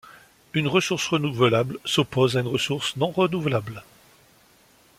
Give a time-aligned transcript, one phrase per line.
[0.55, 3.83] Une ressource renouvelable s'oppose à une ressource non renouvelable.